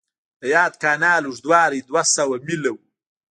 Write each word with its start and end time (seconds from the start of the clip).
د 0.41 0.43
یاد 0.55 0.73
کانال 0.83 1.23
اوږدوالی 1.25 1.79
دوه 1.89 2.03
سوه 2.15 2.37
میله 2.45 2.71
و. 2.73 2.77